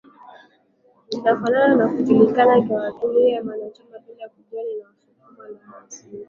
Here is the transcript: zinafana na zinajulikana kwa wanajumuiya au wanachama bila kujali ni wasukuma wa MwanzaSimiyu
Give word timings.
zinafana 1.09 1.57
na 1.75 1.87
zinajulikana 1.87 2.61
kwa 2.61 2.75
wanajumuiya 2.75 3.39
au 3.39 3.47
wanachama 3.49 3.99
bila 3.99 4.29
kujali 4.29 4.75
ni 4.75 4.81
wasukuma 4.83 5.43
wa 5.43 5.49
MwanzaSimiyu 5.67 6.19